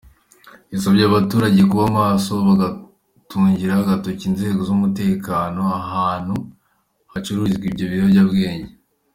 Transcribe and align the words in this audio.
Yasabye 0.71 1.03
abaturage 1.05 1.61
kuba 1.69 1.85
maso 1.99 2.33
bagatungira 2.47 3.73
agatoki 3.77 4.23
inzego 4.29 4.59
z’umutekano 4.67 5.61
ahantu 5.81 6.35
hacururizwa 7.11 7.65
ibyo 7.71 7.85
biyobyabwenge. 7.91 8.71